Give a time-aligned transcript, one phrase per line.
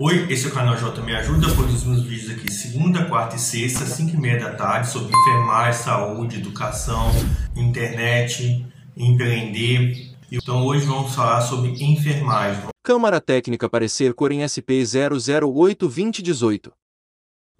[0.00, 3.84] Oi, esse é o canal J Me Ajuda, produzimos vídeos aqui segunda, quarta e sexta,
[3.84, 7.10] 5 e meia da tarde, sobre enfermagem, saúde, educação,
[7.56, 8.64] internet,
[8.96, 10.14] empreender.
[10.30, 12.68] Então hoje vamos falar sobre enfermagem.
[12.80, 16.70] Câmara Técnica Parecer Corem SP 008-2018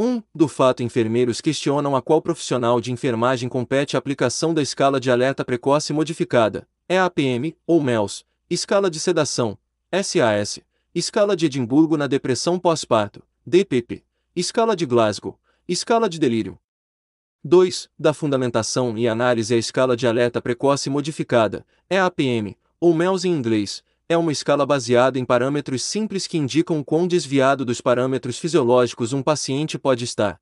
[0.00, 0.22] 1.
[0.32, 5.10] Do fato enfermeiros questionam a qual profissional de enfermagem compete a aplicação da escala de
[5.10, 9.58] alerta precoce modificada, EAPM, ou MELS, escala de sedação,
[9.92, 10.60] SAS,
[10.94, 15.38] escala de Edimburgo na depressão pós-parto, DPP, escala de Glasgow,
[15.68, 16.58] escala de delírio.
[17.44, 17.88] 2.
[17.98, 23.82] Da fundamentação e análise à escala de alerta precoce modificada, EAPM, ou MELS em inglês,
[24.08, 29.22] é uma escala baseada em parâmetros simples que indicam quão desviado dos parâmetros fisiológicos um
[29.22, 30.40] paciente pode estar.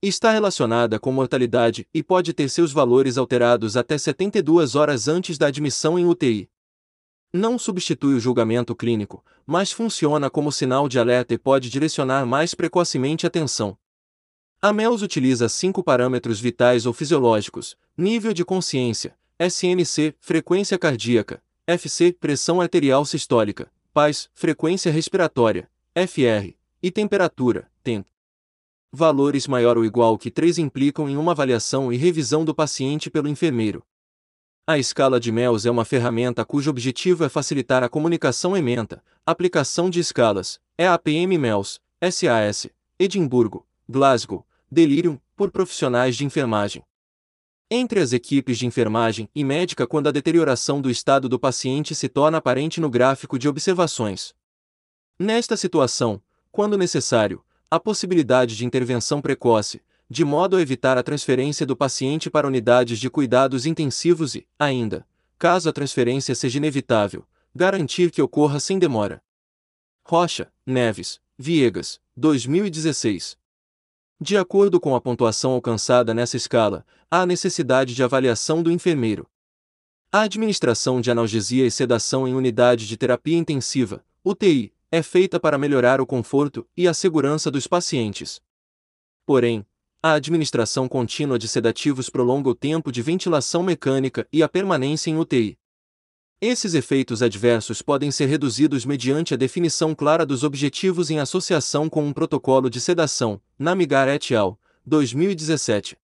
[0.00, 5.48] Está relacionada com mortalidade e pode ter seus valores alterados até 72 horas antes da
[5.48, 6.48] admissão em UTI.
[7.32, 12.54] Não substitui o julgamento clínico, mas funciona como sinal de alerta e pode direcionar mais
[12.54, 13.76] precocemente a atenção.
[14.62, 22.16] A MELS utiliza cinco parâmetros vitais ou fisiológicos: nível de consciência, SNC, frequência cardíaca, FC,
[22.18, 28.08] pressão arterial sistólica, PAS, frequência respiratória, FR, e temperatura, TEMP.
[28.90, 33.28] Valores maior ou igual que 3 implicam em uma avaliação e revisão do paciente pelo
[33.28, 33.84] enfermeiro.
[34.70, 39.88] A escala de MELS é uma ferramenta cujo objetivo é facilitar a comunicação ementa, aplicação
[39.88, 41.80] de escalas, EAPM MELS,
[42.12, 46.84] SAS, Edimburgo, Glasgow, Delirium, por profissionais de enfermagem
[47.70, 52.06] entre as equipes de enfermagem e médica quando a deterioração do estado do paciente se
[52.06, 54.34] torna aparente no gráfico de observações.
[55.18, 56.20] Nesta situação,
[56.52, 59.80] quando necessário, a possibilidade de intervenção precoce,
[60.10, 65.06] de modo a evitar a transferência do paciente para unidades de cuidados intensivos e, ainda,
[65.38, 69.22] caso a transferência seja inevitável, garantir que ocorra sem demora.
[70.04, 73.36] Rocha, Neves, Viegas, 2016.
[74.20, 79.28] De acordo com a pontuação alcançada nessa escala, há necessidade de avaliação do enfermeiro.
[80.10, 85.58] A administração de analgesia e sedação em unidade de terapia intensiva, UTI, é feita para
[85.58, 88.40] melhorar o conforto e a segurança dos pacientes.
[89.26, 89.66] Porém,
[90.00, 95.18] a administração contínua de sedativos prolonga o tempo de ventilação mecânica e a permanência em
[95.18, 95.58] UTI.
[96.40, 102.06] Esses efeitos adversos podem ser reduzidos mediante a definição clara dos objetivos em associação com
[102.06, 104.56] um protocolo de sedação, Namigar et al.,
[104.86, 105.96] 2017.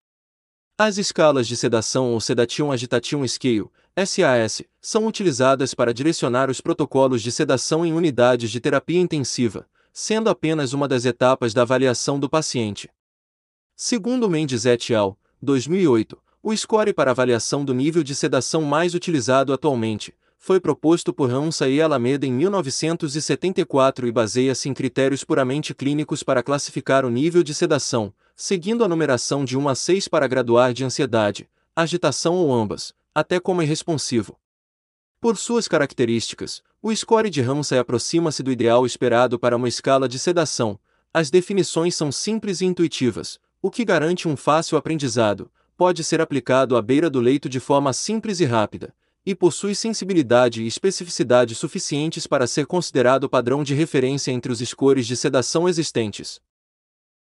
[0.77, 3.71] As escalas de sedação ou Sedation Agitation Scale,
[4.05, 10.29] SAS, são utilizadas para direcionar os protocolos de sedação em unidades de terapia intensiva, sendo
[10.29, 12.91] apenas uma das etapas da avaliação do paciente.
[13.77, 19.53] Segundo Mendes et al., 2008, o score para avaliação do nível de sedação mais utilizado
[19.53, 26.23] atualmente, foi proposto por Hansa e Alameda em 1974 e baseia-se em critérios puramente clínicos
[26.23, 30.73] para classificar o nível de sedação, seguindo a numeração de 1 a 6 para graduar
[30.73, 34.39] de ansiedade, agitação ou ambas, até como irresponsivo.
[35.21, 40.19] Por suas características, o score de Ramsay aproxima-se do ideal esperado para uma escala de
[40.21, 40.79] sedação.
[41.13, 46.77] As definições são simples e intuitivas, o que garante um fácil aprendizado, pode ser aplicado
[46.77, 48.95] à beira do leito de forma simples e rápida,
[49.25, 55.07] e possui sensibilidade e especificidade suficientes para ser considerado padrão de referência entre os scores
[55.07, 56.43] de sedação existentes.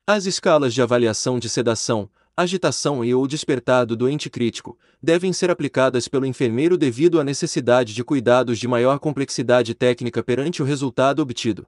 [0.06, 5.50] As escalas de avaliação de sedação, agitação e ou despertar do doente crítico devem ser
[5.50, 11.22] aplicadas pelo enfermeiro devido à necessidade de cuidados de maior complexidade técnica perante o resultado
[11.22, 11.66] obtido.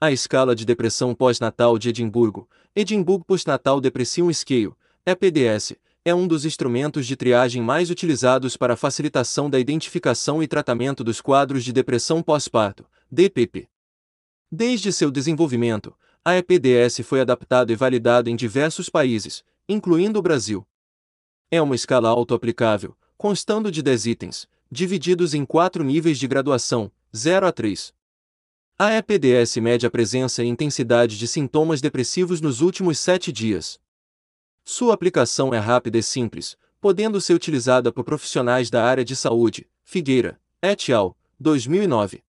[0.00, 4.72] A escala de depressão pós-natal de Edimburgo, Edimburgo Postnatal Depression Scale,
[5.06, 10.48] EPDS, é um dos instrumentos de triagem mais utilizados para a facilitação da identificação e
[10.48, 13.68] tratamento dos quadros de depressão pós-parto, DPP.
[14.50, 15.94] Desde seu desenvolvimento,
[16.24, 20.66] a EPDS foi adaptado e validado em diversos países, incluindo o Brasil.
[21.50, 27.46] É uma escala auto-aplicável, constando de 10 itens, divididos em quatro níveis de graduação, 0
[27.46, 27.94] a 3.
[28.76, 33.78] A EPDS mede a presença e intensidade de sintomas depressivos nos últimos sete dias.
[34.64, 39.68] Sua aplicação é rápida e simples, podendo ser utilizada por profissionais da área de saúde.
[39.84, 42.24] Figueira, et al., 2009.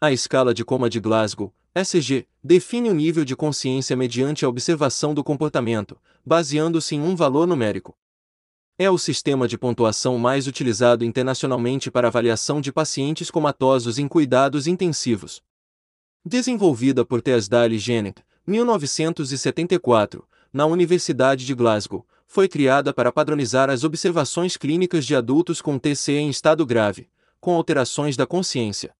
[0.00, 5.12] A escala de coma de Glasgow, SG, define o nível de consciência mediante a observação
[5.12, 7.94] do comportamento, baseando-se em um valor numérico.
[8.78, 14.66] É o sistema de pontuação mais utilizado internacionalmente para avaliação de pacientes comatosos em cuidados
[14.66, 15.42] intensivos.
[16.24, 24.56] Desenvolvida por Teasdale Gennett, 1974, na Universidade de Glasgow, foi criada para padronizar as observações
[24.56, 27.08] clínicas de adultos com TCE em estado grave,
[27.40, 28.94] com alterações da consciência.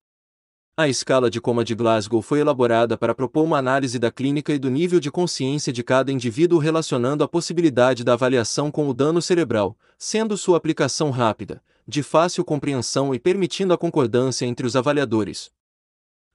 [0.76, 4.58] A escala de coma de Glasgow foi elaborada para propor uma análise da clínica e
[4.58, 9.20] do nível de consciência de cada indivíduo relacionando a possibilidade da avaliação com o dano
[9.20, 15.50] cerebral, sendo sua aplicação rápida, de fácil compreensão e permitindo a concordância entre os avaliadores.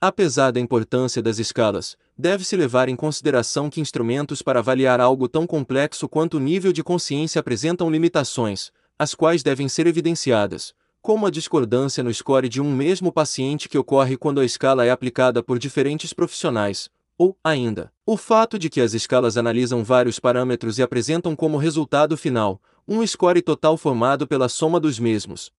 [0.05, 5.47] Apesar da importância das escalas, deve-se levar em consideração que instrumentos para avaliar algo tão
[5.47, 8.69] complexo quanto o nível de consciência apresentam limitações,
[8.99, 13.77] as quais devem ser evidenciadas, como a discordância no score de um mesmo paciente que
[13.77, 18.81] ocorre quando a escala é aplicada por diferentes profissionais, ou, ainda, o fato de que
[18.81, 24.49] as escalas analisam vários parâmetros e apresentam como resultado final um score total formado pela
[24.49, 25.49] soma dos mesmos.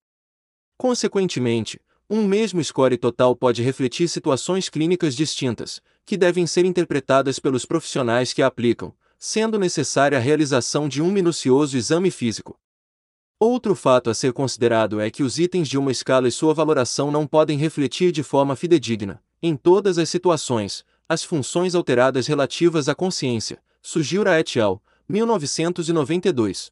[0.77, 7.65] Consequentemente, um mesmo score total pode refletir situações clínicas distintas, que devem ser interpretadas pelos
[7.65, 12.59] profissionais que a aplicam, sendo necessária a realização de um minucioso exame físico.
[13.39, 17.11] Outro fato a ser considerado é que os itens de uma escala e sua valoração
[17.11, 22.95] não podem refletir de forma fidedigna, em todas as situações, as funções alteradas relativas à
[22.95, 23.59] consciência.
[23.81, 26.71] Sugiura et al., 1992.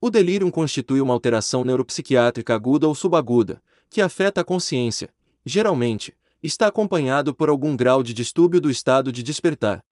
[0.00, 3.60] O delírio constitui uma alteração neuropsiquiátrica aguda ou subaguda,
[3.90, 5.10] que afeta a consciência.
[5.44, 9.84] Geralmente, está acompanhado por algum grau de distúrbio do estado de despertar.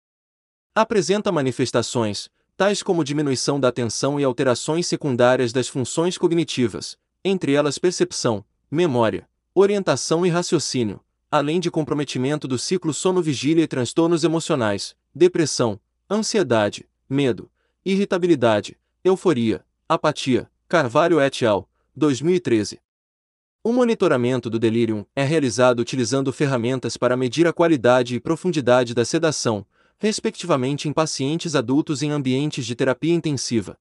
[0.75, 7.79] Apresenta manifestações, tais como diminuição da atenção e alterações secundárias das funções cognitivas, entre elas
[7.79, 11.01] percepção, memória, orientação e raciocínio,
[11.31, 15.79] além de comprometimento do ciclo sono-vigília e transtornos emocionais, depressão,
[16.11, 17.51] ansiedade, medo,
[17.85, 20.51] irritabilidade, euforia, apatia.
[20.69, 21.67] Carvalho et al.,
[21.97, 22.79] 2013.
[23.63, 29.05] O monitoramento do delírio é realizado utilizando ferramentas para medir a qualidade e profundidade da
[29.05, 29.67] sedação,
[29.99, 33.77] respectivamente em pacientes adultos em ambientes de terapia intensiva.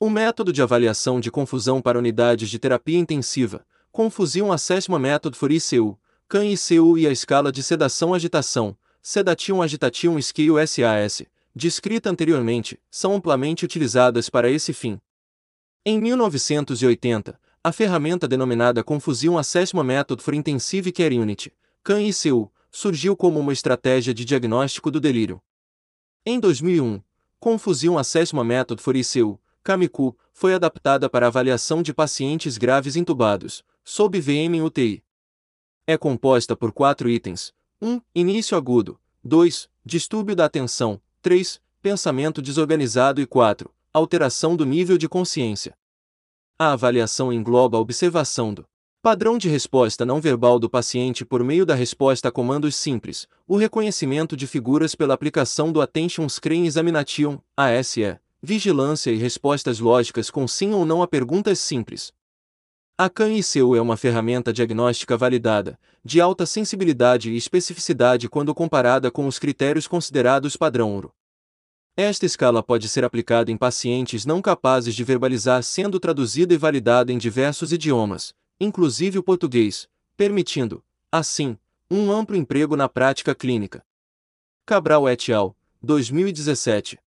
[0.00, 5.50] O método de avaliação de confusão para unidades de terapia intensiva, Confusion Assessment Method for
[5.50, 5.98] ICU,
[6.28, 11.22] CAN-ICU e a escala de sedação-agitação, Sedation Agitation Scale SAS,
[11.54, 15.00] descrita anteriormente, são amplamente utilizadas para esse fim.
[15.86, 21.52] Em 1980, a ferramenta denominada Confusion Assessment Method for Intensive Care Unit,
[21.84, 25.40] CAN-ICU, surgiu como uma estratégia de diagnóstico do delírio.
[26.24, 27.02] Em 2001,
[27.38, 34.18] Confusion Assessment Method for ICU, CAMICU, foi adaptada para avaliação de pacientes graves intubados, sob
[34.18, 35.04] VM UTI.
[35.86, 38.00] É composta por quatro itens: 1.
[38.14, 38.98] Início agudo.
[39.22, 39.68] 2.
[39.84, 41.00] Distúrbio da atenção.
[41.20, 41.60] 3.
[41.82, 43.20] Pensamento desorganizado.
[43.20, 43.70] E 4.
[43.92, 45.76] Alteração do nível de consciência.
[46.60, 48.66] A avaliação engloba a observação do
[49.00, 53.56] Padrão de resposta não verbal do paciente por meio da resposta a comandos simples, o
[53.56, 60.48] reconhecimento de figuras pela aplicação do Attention Screen Examination, ASE, vigilância e respostas lógicas com
[60.48, 62.12] sim ou não a perguntas simples.
[62.98, 69.28] A CAN-ICU é uma ferramenta diagnóstica validada, de alta sensibilidade e especificidade quando comparada com
[69.28, 71.12] os critérios considerados padrão ouro.
[72.00, 77.12] Esta escala pode ser aplicada em pacientes não capazes de verbalizar sendo traduzida e validada
[77.12, 80.80] em diversos idiomas, inclusive o português, permitindo,
[81.10, 81.58] assim,
[81.90, 83.84] um amplo emprego na prática clínica.
[84.64, 87.00] Cabral et al., 2017.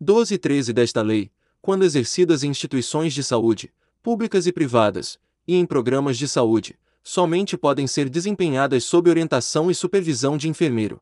[0.00, 1.30] 12 e 13 desta lei,
[1.60, 7.56] quando exercidas em instituições de saúde, públicas e privadas, e em programas de saúde, somente
[7.56, 11.00] podem ser desempenhadas sob orientação e supervisão de enfermeiro.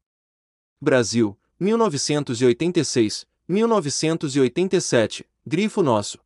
[0.79, 6.19] Brasil, 1986, 1987, grifo nosso.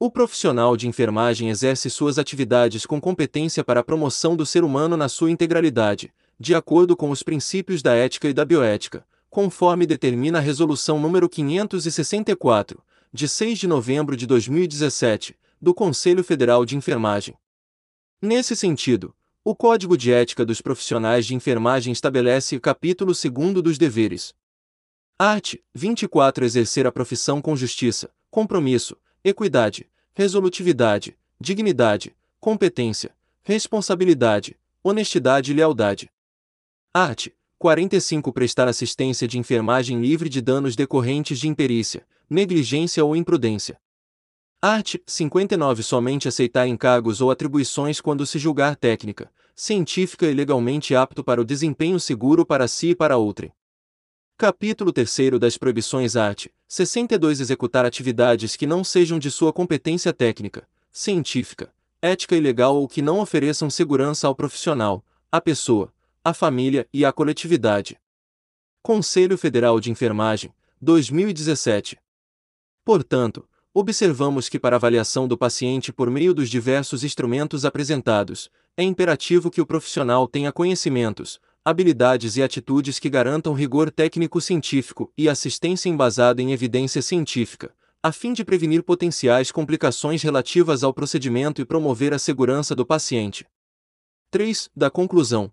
[0.00, 4.96] O profissional de enfermagem exerce suas atividades com competência para a promoção do ser humano
[4.96, 10.38] na sua integralidade, de acordo com os princípios da ética e da bioética, conforme determina
[10.38, 17.36] a Resolução nº 564, de 6 de novembro de 2017, do Conselho Federal de Enfermagem.
[18.20, 23.78] Nesse sentido, o Código de Ética dos Profissionais de Enfermagem estabelece o capítulo 2 dos
[23.78, 24.34] deveres.
[25.16, 25.54] Art.
[25.72, 36.10] 24 Exercer a profissão com justiça, compromisso, equidade, resolutividade, dignidade, competência, responsabilidade, honestidade e lealdade.
[36.92, 37.28] Art.
[37.56, 43.80] 45 Prestar assistência de enfermagem livre de danos decorrentes de imperícia, negligência ou imprudência.
[44.60, 44.96] Art.
[45.06, 51.40] 59 Somente aceitar encargos ou atribuições quando se julgar técnica, científica e legalmente apto para
[51.40, 53.52] o desempenho seguro para si e para outrem.
[54.36, 56.46] Capítulo 3 das Proibições Art.
[56.66, 61.72] 62 Executar atividades que não sejam de sua competência técnica, científica,
[62.02, 67.04] ética e legal ou que não ofereçam segurança ao profissional, à pessoa, à família e
[67.04, 67.96] à coletividade.
[68.82, 71.96] Conselho Federal de Enfermagem, 2017.
[72.84, 79.50] Portanto, observamos que para avaliação do paciente por meio dos diversos instrumentos apresentados, é imperativo
[79.50, 86.40] que o profissional tenha conhecimentos, habilidades e atitudes que garantam rigor técnico-científico e assistência embasada
[86.40, 92.18] em evidência científica, a fim de prevenir potenciais complicações relativas ao procedimento e promover a
[92.18, 93.46] segurança do paciente.
[94.30, 94.70] 3.
[94.74, 95.52] Da conclusão.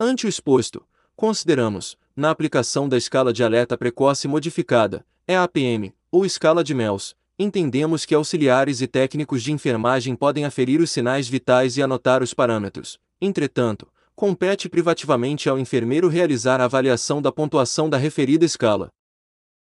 [0.00, 6.62] Ante o exposto, consideramos, na aplicação da escala de alerta precoce modificada, EAPM, ou escala
[6.62, 11.82] de MELS, entendemos que auxiliares e técnicos de enfermagem podem aferir os sinais vitais e
[11.82, 12.98] anotar os parâmetros.
[13.20, 18.90] Entretanto, compete privativamente ao enfermeiro realizar a avaliação da pontuação da referida escala.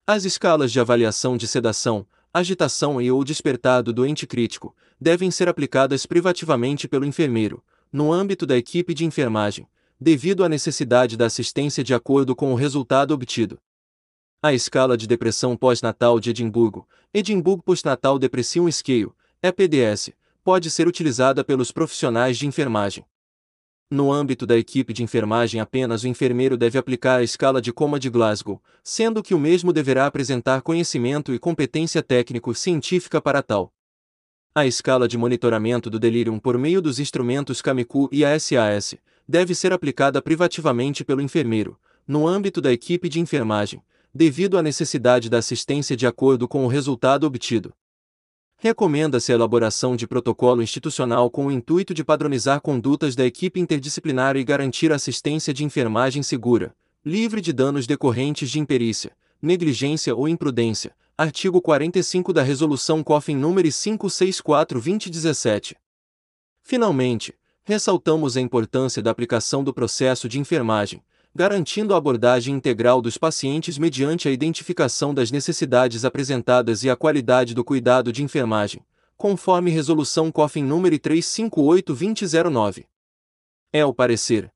[0.07, 5.47] As escalas de avaliação de sedação, agitação e ou despertar do doente crítico devem ser
[5.47, 9.67] aplicadas privativamente pelo enfermeiro, no âmbito da equipe de enfermagem,
[10.01, 13.59] devido à necessidade da assistência de acordo com o resultado obtido.
[14.41, 19.11] A escala de depressão pós-natal de Edimburgo, Edimburgo Postnatal Depression Scale,
[19.43, 20.11] EPDS,
[20.45, 23.03] pode ser utilizada pelos profissionais de enfermagem.
[23.91, 27.99] No âmbito da equipe de enfermagem, apenas o enfermeiro deve aplicar a escala de coma
[27.99, 33.73] de Glasgow, sendo que o mesmo deverá apresentar conhecimento e competência técnico-científica para tal.
[34.55, 38.95] A escala de monitoramento do delírio por meio dos instrumentos CAMICU e ASAS
[39.27, 41.77] deve ser aplicada privativamente pelo enfermeiro,
[42.07, 46.67] no âmbito da equipe de enfermagem, devido à necessidade da assistência de acordo com o
[46.67, 47.73] resultado obtido.
[48.57, 54.35] Recomenda-se a elaboração de protocolo institucional com o intuito de padronizar condutas da equipe interdisciplinar
[54.35, 56.75] e garantir assistência de enfermagem segura,
[57.05, 60.93] livre de danos decorrentes de imperícia, negligência ou imprudência.
[61.17, 65.75] Artigo 45 da Resolução COFIN nº 564-2017.
[66.61, 71.01] Finalmente, ressaltamos a importância da aplicação do processo de enfermagem,
[71.35, 77.53] garantindo a abordagem integral dos pacientes mediante a identificação das necessidades apresentadas e a qualidade
[77.53, 78.81] do cuidado de enfermagem,
[79.15, 82.85] conforme Resolução COFIN número 358-2009.
[83.71, 84.51] É o parecer.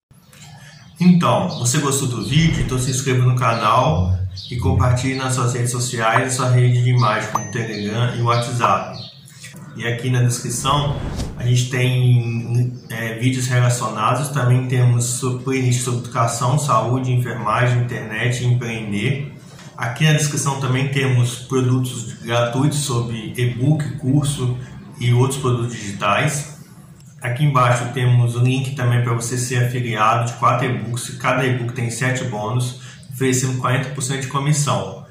[0.99, 2.63] Então, você gostou do vídeo?
[2.63, 4.11] Então se inscreva no canal
[4.49, 9.12] e compartilhe nas suas redes sociais e sua rede de imagem como Telegram e WhatsApp.
[9.75, 10.95] E aqui na descrição
[11.37, 18.47] a gente tem é, vídeos relacionados, também temos playlist sobre educação, saúde, enfermagem, internet e
[18.47, 19.33] empreender.
[19.75, 24.55] Aqui na descrição também temos produtos gratuitos sobre e-book, curso
[24.99, 26.59] e outros produtos digitais.
[27.19, 31.17] Aqui embaixo temos o link também para você ser afiliado de quatro e-books.
[31.17, 32.79] Cada e-book tem sete bônus,
[33.11, 35.03] oferecendo 40% de comissão.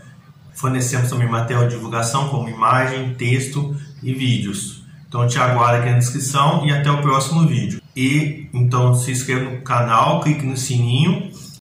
[0.55, 4.83] Fornecemos também material de divulgação como imagem, texto e vídeos.
[5.09, 7.81] Então te aguardo aqui na descrição e até o próximo vídeo.
[7.95, 11.31] E então se inscreva no canal, clique no sininho